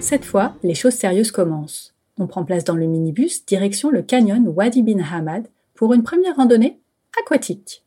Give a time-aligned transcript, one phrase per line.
[0.00, 1.94] Cette fois, les choses sérieuses commencent.
[2.18, 6.36] On prend place dans le minibus, direction le canyon Wadi bin Hamad, pour une première
[6.36, 6.80] randonnée
[7.20, 7.84] aquatique.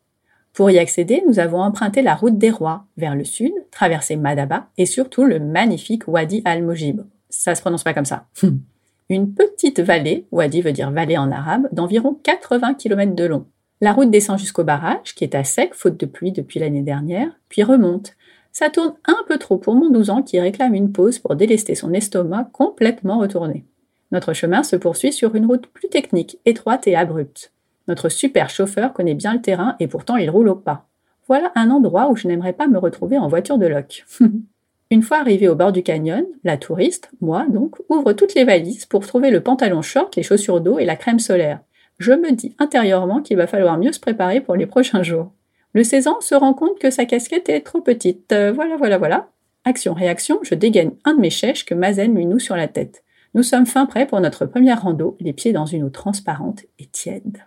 [0.53, 4.67] Pour y accéder, nous avons emprunté la route des rois vers le sud, traversé Madaba
[4.77, 7.01] et surtout le magnifique Wadi al-Mujib.
[7.29, 8.25] Ça se prononce pas comme ça.
[9.09, 13.45] Une petite vallée, Wadi veut dire vallée en arabe, d'environ 80 km de long.
[13.81, 17.29] La route descend jusqu'au barrage, qui est à sec faute de pluie depuis l'année dernière,
[17.49, 18.13] puis remonte.
[18.51, 21.75] Ça tourne un peu trop pour mon 12 ans qui réclame une pause pour délester
[21.75, 23.65] son estomac complètement retourné.
[24.11, 27.53] Notre chemin se poursuit sur une route plus technique, étroite et abrupte.
[27.87, 30.85] Notre super chauffeur connaît bien le terrain et pourtant il roule au pas.
[31.27, 34.05] Voilà un endroit où je n'aimerais pas me retrouver en voiture de loc.
[34.91, 38.85] Une fois arrivé au bord du canyon, la touriste, moi donc, ouvre toutes les valises
[38.85, 41.61] pour trouver le pantalon short, les chaussures d'eau et la crème solaire.
[41.97, 45.31] Je me dis intérieurement qu'il va falloir mieux se préparer pour les prochains jours.
[45.73, 48.31] Le 16 ans se rend compte que sa casquette est trop petite.
[48.33, 49.29] Euh, voilà, voilà, voilà.
[49.63, 53.03] Action-réaction, je dégaine un de mes chèches que Mazen lui noue sur la tête.
[53.33, 56.87] Nous sommes fin prêts pour notre première rando, les pieds dans une eau transparente et
[56.87, 57.45] tiède.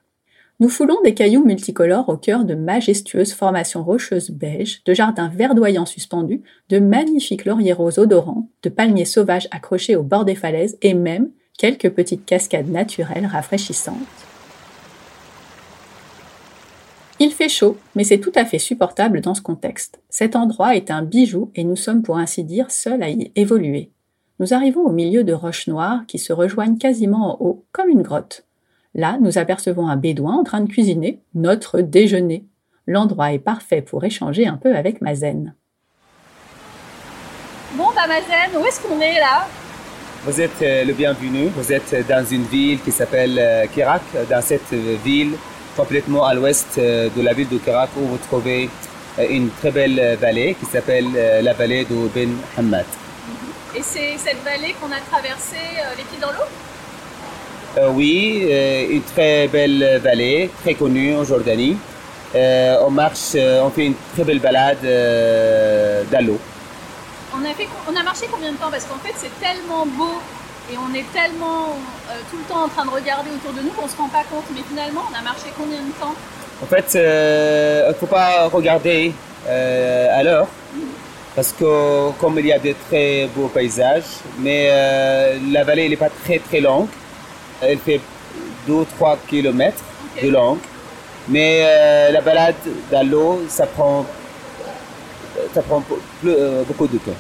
[0.61, 5.85] Nous foulons des cailloux multicolores au cœur de majestueuses formations rocheuses beiges, de jardins verdoyants
[5.85, 10.95] suspendus, de magnifiques lauriers roses odorants, de palmiers sauvages accrochés au bord des falaises et
[10.95, 13.99] même quelques petites cascades naturelles rafraîchissantes.
[17.21, 20.01] Il fait chaud, mais c'est tout à fait supportable dans ce contexte.
[20.11, 23.91] Cet endroit est un bijou et nous sommes pour ainsi dire seuls à y évoluer.
[24.41, 28.03] Nous arrivons au milieu de roches noires qui se rejoignent quasiment en haut, comme une
[28.03, 28.45] grotte.
[28.97, 32.47] Là, nous apercevons un bédouin en train de cuisiner notre déjeuner.
[32.89, 35.55] L'endroit est parfait pour échanger un peu avec Mazen.
[37.77, 39.47] Bon, bah Mazen, où est-ce qu'on est là?
[40.25, 41.47] Vous êtes euh, le bienvenu.
[41.57, 44.03] Vous êtes dans une ville qui s'appelle euh, Kirak.
[44.29, 44.73] Dans cette
[45.05, 45.35] ville,
[45.77, 48.69] complètement à l'ouest euh, de la ville de Kirak, où vous trouvez
[49.31, 51.07] une très belle vallée qui s'appelle
[51.43, 52.85] la vallée de Ben Hamad.
[53.77, 56.49] Et c'est cette vallée qu'on a traversée les pieds dans l'eau?
[57.77, 61.77] Euh, oui, euh, une très belle vallée, très connue en Jordanie.
[62.35, 66.39] Euh, on marche, on fait une très belle balade dans l'eau.
[67.37, 68.71] On a, fait, on a marché combien de temps?
[68.71, 70.21] Parce qu'en fait, c'est tellement beau
[70.73, 71.77] et on est tellement
[72.31, 74.25] tout le temps en train de regarder autour de nous qu'on ne se rend pas
[74.31, 74.45] compte.
[74.55, 76.15] Mais finalement, on a marché combien de temps?
[76.63, 79.13] En fait, il ne faut pas regarder
[79.47, 80.49] à l'heure.
[81.35, 84.71] Parce que comme il y a de très beaux paysages, mais
[85.53, 86.89] la vallée n'est pas très très longue.
[87.61, 88.01] Elle fait
[88.69, 89.77] 2-3 km
[90.23, 90.59] de long.
[91.29, 92.55] Mais euh, la balade
[92.91, 94.05] dans l'eau, ça prend,
[95.55, 95.83] ça prend
[96.27, 97.13] euh, beaucoup de temps.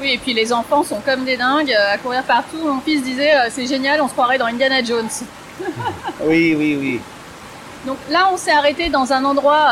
[0.00, 2.58] Oui, et puis les enfants sont comme des dingues à courir partout.
[2.64, 5.08] Mon fils disait euh, c'est génial, on se croirait dans Indiana Jones.
[6.24, 7.00] oui, oui, oui.
[7.86, 9.68] Donc là, on s'est arrêté dans un endroit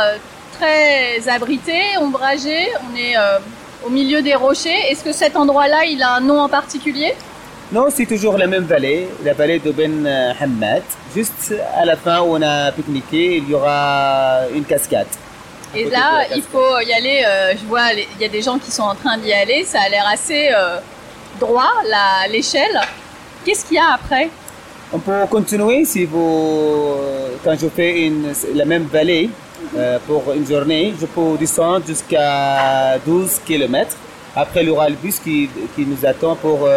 [0.59, 2.69] très abrité, ombragé.
[2.91, 3.15] On est
[3.87, 4.91] au milieu des rochers.
[4.91, 7.15] Est-ce que cet endroit-là, il a un nom en particulier?
[7.73, 10.07] Non, c'est toujours la même vallée, la vallée de Ben
[10.39, 10.83] Hamad.
[11.15, 15.07] Juste à la fin où on a pique-niqué, il y aura une cascade.
[15.75, 17.23] Et là, il faut y aller.
[17.27, 19.65] Euh, je vois, il y a des gens qui sont en train d'y aller.
[19.65, 20.79] Ça a l'air assez euh,
[21.41, 21.73] droit,
[22.31, 22.79] l'échelle.
[23.45, 24.31] Qu'est-ce qu'il y a après?
[24.93, 26.95] On peut continuer si vous.
[27.43, 29.31] Quand je fais une, la même vallée
[29.77, 33.97] euh, pour une journée, je peux descendre jusqu'à 12 km.
[34.37, 36.69] Après, il y aura le bus qui, qui nous attend pour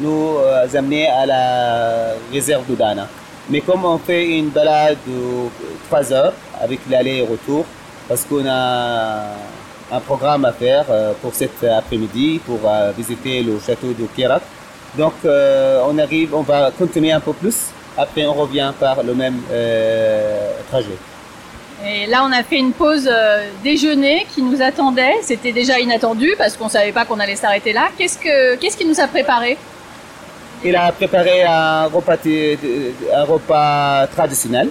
[0.00, 3.06] nous euh, amener à la réserve de Dana.
[3.48, 5.48] Mais comme on fait une balade de
[5.88, 7.64] 3 heures avec l'aller et retour,
[8.10, 9.36] parce qu'on a
[9.92, 14.42] un programme à faire euh, pour cet après-midi pour euh, visiter le château de Kirak.
[14.98, 17.58] Donc on arrive, on va continuer un peu plus.
[17.96, 19.40] Après on revient par le même
[20.68, 20.98] trajet.
[21.86, 23.08] Et là, on a fait une pause
[23.62, 25.14] déjeuner qui nous attendait.
[25.22, 27.84] C'était déjà inattendu parce qu'on savait pas qu'on allait s'arrêter là.
[27.96, 29.56] Qu'est-ce que, qu'est-ce qui nous a préparé?
[30.62, 32.16] Il a préparé un repas,
[33.14, 34.68] un repas traditionnel,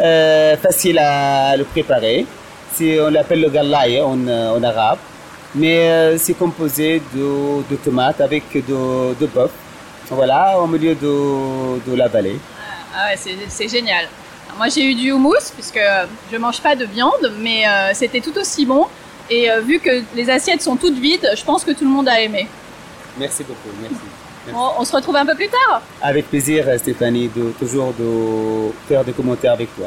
[0.00, 2.26] euh, facile à le préparer.
[2.80, 4.98] On l'appelle le galaï en, en, arabe.
[5.54, 9.50] Mais euh, c'est composé de, de, tomates avec de, de bœuf.
[10.10, 12.38] Voilà, au milieu de, de la vallée.
[12.94, 14.06] Ah, ouais, c'est génial.
[14.58, 15.80] moi, j'ai eu du houmous, puisque
[16.30, 18.86] je ne mange pas de viande, mais euh, c'était tout aussi bon.
[19.30, 22.20] Et vu que les assiettes sont toutes vides, je pense que tout le monde a
[22.20, 22.48] aimé.
[23.16, 23.96] Merci beaucoup, merci
[24.54, 25.82] on se retrouve un peu plus tard.
[26.00, 29.86] Avec plaisir, Stéphanie, de toujours de faire des commentaires avec toi.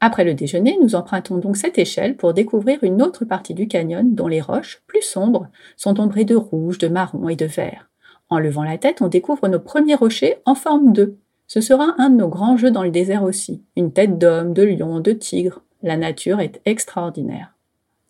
[0.00, 4.14] Après le déjeuner, nous empruntons donc cette échelle pour découvrir une autre partie du canyon
[4.14, 7.88] dont les roches, plus sombres, sont ombrées de rouge, de marron et de vert.
[8.28, 11.10] En levant la tête, on découvre nos premiers rochers en forme d'œuf.
[11.46, 13.62] Ce sera un de nos grands jeux dans le désert aussi.
[13.76, 15.62] Une tête d'homme, de lion, de tigre.
[15.82, 17.54] La nature est extraordinaire.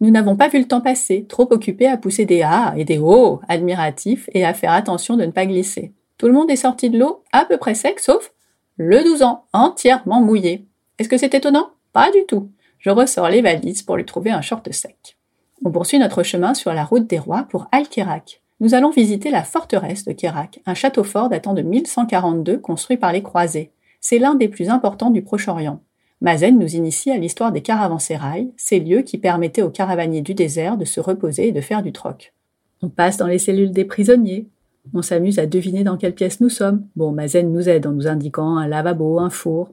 [0.01, 2.99] Nous n'avons pas vu le temps passer, trop occupés à pousser des ah et des
[2.99, 5.93] oh admiratifs et à faire attention de ne pas glisser.
[6.19, 8.33] Tout le monde est sorti de l'eau à peu près sec, sauf
[8.77, 10.67] le 12 ans, entièrement mouillé.
[10.99, 11.71] Est-ce que c'est étonnant?
[11.97, 12.51] Pas du tout.
[12.79, 15.17] Je ressors les valises pour lui trouver un short sec.
[15.65, 18.43] On poursuit notre chemin sur la route des rois pour Al-Kérak.
[18.61, 23.15] Nous allons visiter la forteresse de Kérak, un château fort datant de 1142 construit par
[23.15, 23.71] les croisés.
[24.03, 25.81] C'est l'un des plus importants du Proche-Orient.
[26.21, 30.77] Mazen nous initie à l'histoire des caravansérails, ces lieux qui permettaient aux caravaniers du désert
[30.77, 32.35] de se reposer et de faire du troc.
[32.83, 34.51] On passe dans les cellules des prisonniers.
[34.93, 36.87] On s'amuse à deviner dans quelle pièce nous sommes.
[36.95, 39.71] Bon, Mazen nous aide en nous indiquant un lavabo, un four.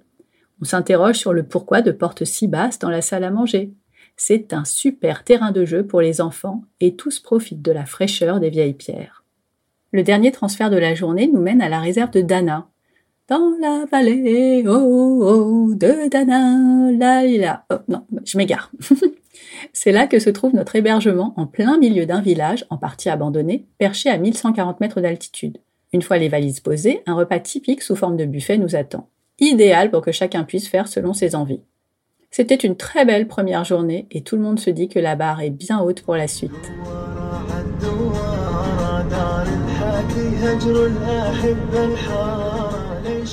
[0.61, 3.73] On s'interroge sur le pourquoi de portes si basses dans la salle à manger.
[4.15, 8.39] C'est un super terrain de jeu pour les enfants et tous profitent de la fraîcheur
[8.39, 9.23] des vieilles pierres.
[9.91, 12.67] Le dernier transfert de la journée nous mène à la réserve de Dana,
[13.29, 17.65] dans la vallée, oh, oh, de Dana, la, la.
[17.71, 18.69] Oh, non, je m'égare.
[19.73, 23.65] C'est là que se trouve notre hébergement en plein milieu d'un village, en partie abandonné,
[23.77, 25.59] perché à 1140 mètres d'altitude.
[25.93, 29.09] Une fois les valises posées, un repas typique sous forme de buffet nous attend.
[29.39, 31.61] Idéal pour que chacun puisse faire selon ses envies.
[32.31, 35.41] C'était une très belle première journée et tout le monde se dit que la barre
[35.41, 36.51] est bien haute pour la suite.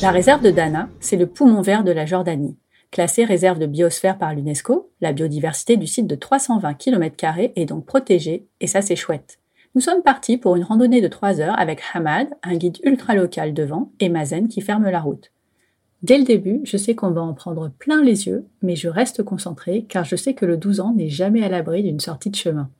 [0.03, 2.57] La réserve de Dana, c'est le poumon vert de la Jordanie.
[2.91, 7.17] Classée réserve de biosphère par l'UNESCO, la biodiversité du site de 320 km
[7.55, 9.39] est donc protégée, et ça c'est chouette.
[9.75, 13.55] Nous sommes partis pour une randonnée de 3 heures avec Hamad, un guide ultra local
[13.55, 15.31] devant, et Mazen qui ferme la route.
[16.03, 19.23] Dès le début, je sais qu'on va en prendre plein les yeux, mais je reste
[19.23, 22.37] concentré car je sais que le 12 ans n'est jamais à l'abri d'une sortie de
[22.37, 22.71] chemin.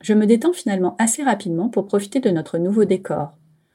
[0.00, 3.32] Je me détends finalement assez rapidement pour profiter de notre nouveau décor.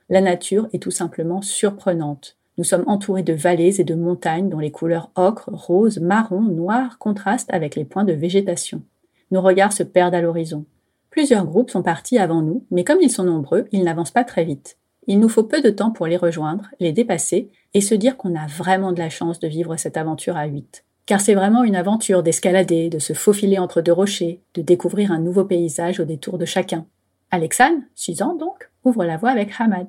[0.09, 2.37] La nature est tout simplement surprenante.
[2.57, 6.97] Nous sommes entourés de vallées et de montagnes dont les couleurs ocre, rose, marron, noir
[6.97, 8.81] contrastent avec les points de végétation.
[9.29, 10.65] Nos regards se perdent à l'horizon.
[11.11, 14.43] Plusieurs groupes sont partis avant nous, mais comme ils sont nombreux, ils n'avancent pas très
[14.43, 14.77] vite.
[15.07, 18.35] Il nous faut peu de temps pour les rejoindre, les dépasser et se dire qu'on
[18.35, 20.83] a vraiment de la chance de vivre cette aventure à huit.
[21.05, 25.19] Car c'est vraiment une aventure d'escalader, de se faufiler entre deux rochers, de découvrir un
[25.19, 26.85] nouveau paysage au détour de chacun.
[27.31, 29.87] Alexane, six ans donc, ouvre la voie avec Hamad.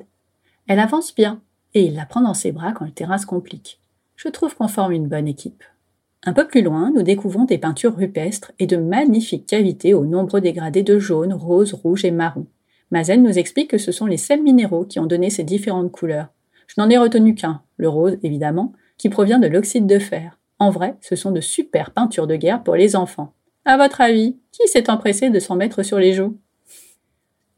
[0.66, 1.40] Elle avance bien,
[1.74, 3.80] et il la prend dans ses bras quand le terrain se complique.
[4.16, 5.64] Je trouve qu'on forme une bonne équipe.
[6.24, 10.40] Un peu plus loin, nous découvrons des peintures rupestres et de magnifiques cavités aux nombreux
[10.40, 12.46] dégradés de jaune, rose, rouge et marron.
[12.92, 16.28] Mazen nous explique que ce sont les sels minéraux qui ont donné ces différentes couleurs.
[16.66, 20.38] Je n'en ai retenu qu'un, le rose évidemment, qui provient de l'oxyde de fer.
[20.58, 23.32] En vrai, ce sont de super peintures de guerre pour les enfants.
[23.64, 26.36] À votre avis, qui s'est empressé de s'en mettre sur les joues?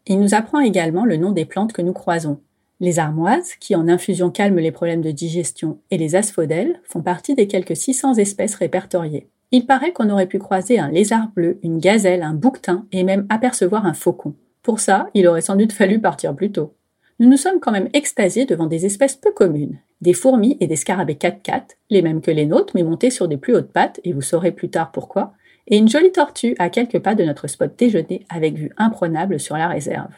[0.06, 2.38] Il nous apprend également le nom des plantes que nous croisons.
[2.78, 7.34] Les armoises, qui en infusion calment les problèmes de digestion, et les asphodèles font partie
[7.34, 9.28] des quelques 600 espèces répertoriées.
[9.50, 13.26] Il paraît qu'on aurait pu croiser un lézard bleu, une gazelle, un bouquetin et même
[13.30, 14.34] apercevoir un faucon.
[14.64, 16.74] Pour ça, il aurait sans doute fallu partir plus tôt.
[17.20, 20.74] Nous nous sommes quand même extasiés devant des espèces peu communes, des fourmis et des
[20.74, 24.12] scarabées 4x4, les mêmes que les nôtres mais montés sur des plus hautes pattes, et
[24.12, 25.34] vous saurez plus tard pourquoi,
[25.68, 29.56] et une jolie tortue à quelques pas de notre spot déjeuner avec vue imprenable sur
[29.56, 30.12] la réserve.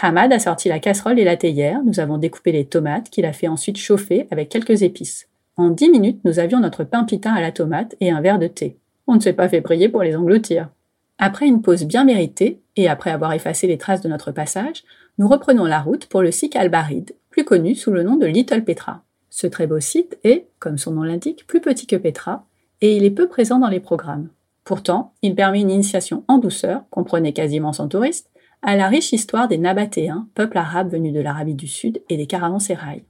[0.00, 3.32] Hamad a sorti la casserole et la théière, nous avons découpé les tomates qu'il a
[3.32, 5.28] fait ensuite chauffer avec quelques épices.
[5.56, 8.46] En dix minutes, nous avions notre pain pitain à la tomate et un verre de
[8.48, 8.76] thé.
[9.06, 10.68] On ne s'est pas fait prier pour les engloutir.
[11.18, 14.84] Après une pause bien méritée, et après avoir effacé les traces de notre passage,
[15.18, 18.64] nous reprenons la route pour le Sik al-Barid, plus connu sous le nom de Little
[18.64, 19.02] Petra.
[19.28, 22.46] Ce très beau site est, comme son nom l'indique, plus petit que Petra,
[22.80, 24.28] et il est peu présent dans les programmes.
[24.62, 28.30] Pourtant, il permet une initiation en douceur, comprenez quasiment sans touristes,
[28.62, 32.26] à la riche histoire des Nabatéens, peuple arabe venu de l'Arabie du Sud et des
[32.26, 33.04] caravansérails.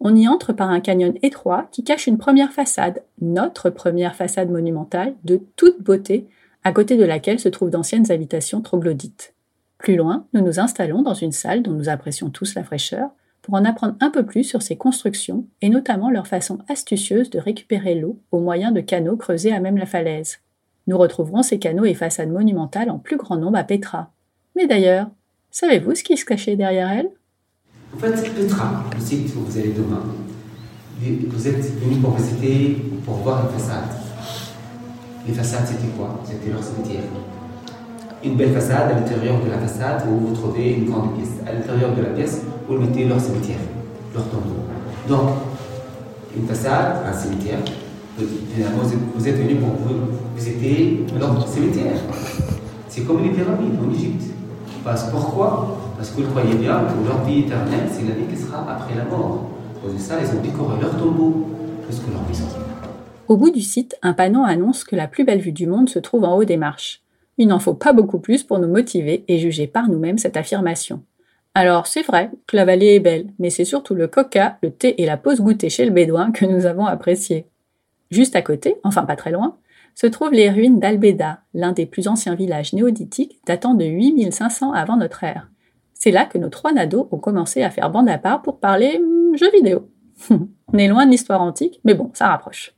[0.00, 4.50] On y entre par un canyon étroit qui cache une première façade, notre première façade
[4.50, 6.28] monumentale, de toute beauté,
[6.64, 9.34] à côté de laquelle se trouvent d'anciennes habitations troglodytes.
[9.78, 13.10] Plus loin, nous nous installons dans une salle dont nous apprécions tous la fraîcheur,
[13.42, 17.38] pour en apprendre un peu plus sur ces constructions et notamment leur façon astucieuse de
[17.38, 20.40] récupérer l'eau au moyen de canaux creusés à même la falaise.
[20.86, 24.10] Nous retrouverons ces canaux et façades monumentales en plus grand nombre à Petra,
[24.54, 25.08] mais d'ailleurs,
[25.50, 27.10] savez-vous ce qui se cachait derrière elle?
[27.94, 30.02] En fait, Petra, le site où vous allez demain,
[31.00, 34.07] vous êtes venu pour visiter pour voir une façade.
[35.28, 36.08] Les façades, c'était quoi?
[36.24, 37.02] C'était leur cimetière.
[38.24, 41.34] Une belle façade, à l'intérieur de la façade, où vous trouvez une grande pièce.
[41.46, 43.58] À l'intérieur de la pièce, vous mettez leur cimetière,
[44.14, 44.64] leur tombeau.
[45.06, 45.28] Donc,
[46.34, 47.58] une façade, un cimetière.
[48.16, 49.70] Vous êtes venu pour
[50.34, 51.98] visiter leur cimetière.
[52.88, 54.32] C'est comme les pyramides en Égypte.
[54.82, 55.76] Parce, pourquoi?
[55.98, 59.04] Parce qu'ils croyaient bien que leur vie éternelle, c'est la vie qui sera après la
[59.04, 59.44] mort.
[59.82, 61.48] Pour ça, ils ont décoré leur tombeau
[61.86, 62.46] plus que leur maison.
[63.28, 65.98] Au bout du site, un panneau annonce que la plus belle vue du monde se
[65.98, 67.02] trouve en haut des marches.
[67.36, 71.02] Il n'en faut pas beaucoup plus pour nous motiver et juger par nous-mêmes cette affirmation.
[71.54, 75.02] Alors, c'est vrai que la vallée est belle, mais c'est surtout le coca, le thé
[75.02, 77.46] et la pause goûter chez le bédouin que nous avons appréciés.
[78.10, 79.56] Juste à côté, enfin pas très loin,
[79.94, 84.96] se trouvent les ruines d'Albeda, l'un des plus anciens villages néolithiques datant de 8500 avant
[84.96, 85.50] notre ère.
[85.92, 88.98] C'est là que nos trois nados ont commencé à faire bande à part pour parler
[88.98, 89.90] hum, jeux vidéo.
[90.30, 92.77] On est loin de l'histoire antique, mais bon, ça rapproche.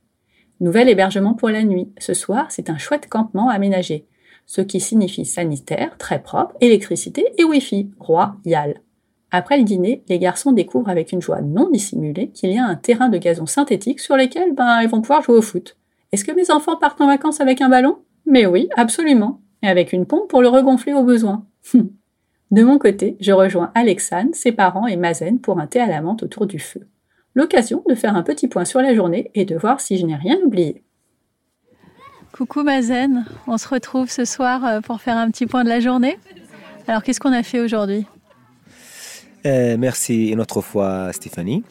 [0.61, 1.91] Nouvel hébergement pour la nuit.
[1.97, 4.05] Ce soir, c'est un chouette campement aménagé.
[4.45, 8.79] Ce qui signifie sanitaire, très propre, électricité et Wi-Fi, royal.
[9.31, 12.75] Après le dîner, les garçons découvrent avec une joie non dissimulée qu'il y a un
[12.75, 15.77] terrain de gazon synthétique sur lequel, ben, ils vont pouvoir jouer au foot.
[16.11, 17.97] Est-ce que mes enfants partent en vacances avec un ballon?
[18.27, 19.41] Mais oui, absolument.
[19.63, 21.43] Et avec une pompe pour le regonfler au besoin.
[21.73, 26.01] de mon côté, je rejoins Alexane, ses parents et Mazen pour un thé à la
[26.01, 26.85] menthe autour du feu.
[27.33, 30.15] L'occasion de faire un petit point sur la journée et de voir si je n'ai
[30.15, 30.83] rien oublié.
[32.33, 35.79] Coucou Mazen, on se retrouve ce soir euh, pour faire un petit point de la
[35.79, 36.17] journée.
[36.87, 38.05] Alors qu'est-ce qu'on a fait aujourd'hui?
[39.45, 41.63] Euh, Merci une autre fois Stéphanie.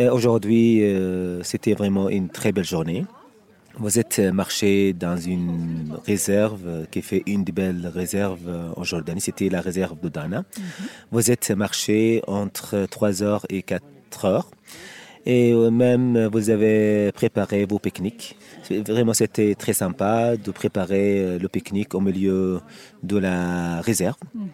[0.00, 0.82] Euh, aujourd'hui,
[1.42, 3.04] c'était vraiment une très belle journée.
[3.74, 9.48] Vous êtes marché dans une réserve qui fait une des belles réserves en Jordanie, c'était
[9.48, 10.38] la réserve de Dana.
[10.38, 10.64] Mhm.
[11.12, 14.50] Vous êtes marché entre 3 heures et 4 heures.
[15.30, 18.34] Et même vous avez préparé vos pique-niques.
[18.70, 22.60] Vraiment, c'était très sympa de préparer le pique-nique au milieu
[23.02, 24.16] de la réserve.
[24.34, 24.48] Mhm.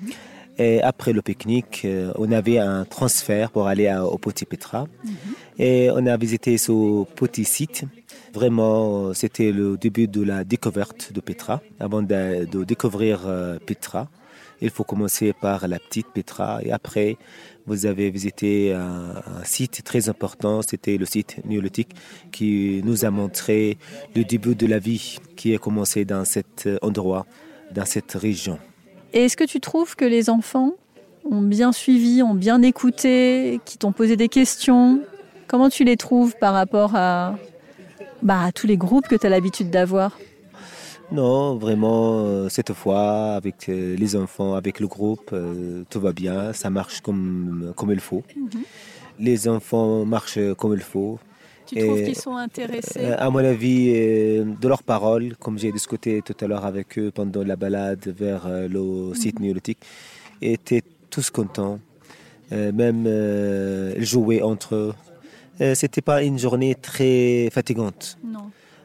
[0.58, 4.82] Et après le pique-nique, euh, on avait un transfert pour aller au Petit Petra.
[5.04, 5.10] Mhm.
[5.58, 7.84] Et on a visité ce petit site
[8.34, 11.62] Vraiment, c'était le début de la découverte de Petra.
[11.78, 14.08] Avant de, découvrir euh, Petra,
[14.60, 17.16] il faut commencer par la petite Petra et après,
[17.66, 21.94] vous avez visité un, site très important, c'était le site néolithique
[22.32, 23.78] qui nous a montré
[24.14, 27.26] le début de la vie qui a commencé dans cet endroit,
[27.72, 28.58] dans cette région.
[29.12, 30.72] Est-ce que tu trouves que les enfants
[31.30, 35.00] ont bien suivi, ont bien écouté, qui t'ont posé des questions?
[35.46, 37.36] Comment tu les trouves par rapport à,
[38.22, 40.18] bah, tous les groupes que tu as l'habitude d'avoir?
[41.12, 46.12] Non, vraiment, euh, cette fois, avec euh, les enfants, avec le groupe, euh, tout va
[46.12, 48.22] bien, ça marche comme, comme il faut.
[48.36, 48.62] Mhm.
[49.18, 51.18] Les enfants marchent comme il faut.
[51.66, 53.12] Tu trouves qu'ils sont intéressés?
[53.12, 57.42] À mon avis, de leurs paroles, comme j'ai discuté tout à l'heure avec eux pendant
[57.44, 59.14] la balade vers le mhm.
[59.14, 59.78] site néolithique,
[60.42, 61.78] étaient tous contents.
[62.50, 63.08] même
[63.98, 64.94] jouer entre eux.
[65.74, 68.18] C'était pas une journée très fatigante.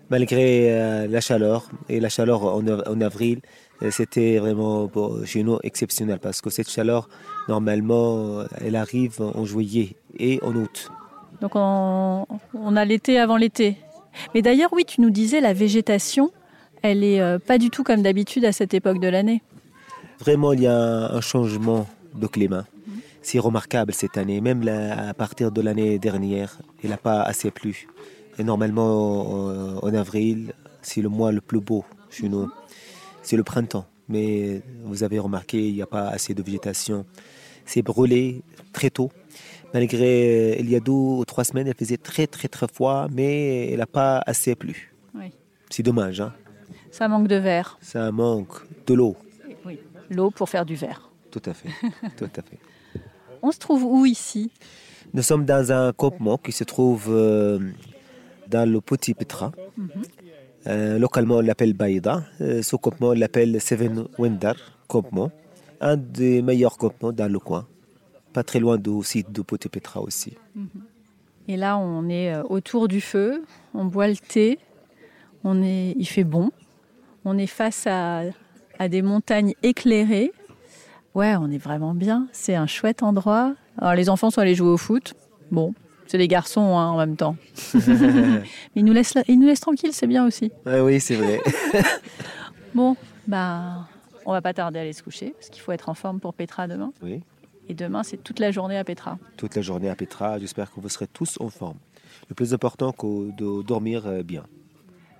[0.10, 3.42] Malgré euh, la chaleur, et la chaleur en, avril,
[3.82, 4.90] euh, c'était vraiment
[5.26, 7.10] chez nous exceptionnel parce que cette chaleur,
[7.48, 10.92] normalement, elle arrive en juillet et en août.
[11.42, 13.78] Donc on, on a l'été avant l'été.
[14.34, 16.32] Mais d'ailleurs, oui, tu nous disais, la végétation,
[16.82, 19.42] elle est pas du tout comme d'habitude à cette époque de l'année.
[20.20, 22.66] Vraiment, il y a un changement de climat
[23.22, 24.42] c'est remarquable cette année.
[24.42, 27.88] Même à partir de l'année dernière, il n'a pas assez plu.
[28.40, 32.50] Et normalement, en, avril, c'est le mois le plus beau chez nous.
[33.22, 33.86] C'est le printemps.
[34.08, 37.06] Mais vous avez remarqué, il n'y a pas assez de végétation.
[37.66, 38.42] C'est brûlé
[38.72, 39.12] très tôt.
[39.74, 43.72] Malgré, il y a deux ou trois semaines, il faisait très très très froid, mais
[43.72, 44.94] il n'a pas assez plu.
[45.70, 46.22] C'est dommage.
[46.22, 46.34] Hein?
[46.92, 47.78] Ça manque de verre.
[47.82, 48.54] Ça manque
[48.88, 49.18] de l'eau.
[49.66, 49.80] Oui,
[50.10, 51.12] l'eau pour faire du verre.
[51.30, 51.70] Tout à fait.
[52.18, 52.58] Tout à fait.
[53.42, 54.50] On se trouve où ici?
[55.14, 57.60] Nous sommes dans un campement qui se trouve euh,
[58.50, 59.52] dans le Petit Petra.
[60.68, 62.24] Euh, localement, on l'appelle Baïda.
[62.42, 64.54] Euh, ce campement, on l'appelle Seven Wonder
[64.88, 65.32] Campement.
[65.82, 67.66] Un des meilleurs campements dans le coin.
[68.34, 70.36] Pas très loin du site de Petit Petra aussi.
[71.48, 74.60] Et là, on est autour du feu, on boit le thé,
[75.44, 76.52] on est, il fait bon,
[77.26, 78.24] on est face à,
[78.78, 80.32] à des montagnes éclairées
[81.16, 82.28] Ouais, on est vraiment bien.
[82.32, 83.56] C'est un chouette endroit.
[83.78, 85.16] Alors, les enfants sont allés jouer au foot.
[85.52, 85.74] Bon,
[86.10, 87.36] c'est des garçons hein, en même temps.
[87.74, 88.42] Mais
[88.76, 90.52] ils nous laissent, ils nous laissent tranquilles, c'est bien aussi.
[90.66, 91.40] oui, c'est vrai.
[92.74, 92.96] bon,
[93.28, 93.88] bah,
[94.26, 96.34] on va pas tarder à aller se coucher parce qu'il faut être en forme pour
[96.34, 96.92] Petra demain.
[97.04, 97.22] Oui.
[97.68, 99.20] Et demain, c'est toute la journée à Petra.
[99.38, 100.40] Toute la journée à Petra.
[100.40, 101.78] J'espère que vous serez tous en forme.
[102.28, 104.46] Le plus important, c'est de dormir euh, bien.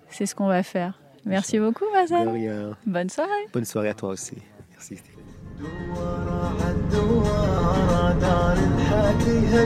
[0.10, 1.00] C'est ce qu'on va faire.
[1.24, 2.76] Merci beaucoup, Mazen.
[2.88, 3.30] Bonne soirée.
[3.54, 4.38] Bonne soirée à toi aussi.
[4.72, 4.98] Merci.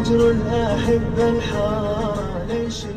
[0.03, 2.45] هجر الأحبة الحار